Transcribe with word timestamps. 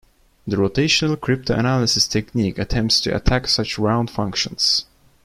The 0.47 0.55
rotational 0.57 1.15
cryptanalysis 1.15 2.09
technique 2.09 2.57
attempts 2.57 2.99
to 3.01 3.15
attack 3.15 3.47
such 3.47 3.77
round 3.77 4.09
functions. 4.09 4.85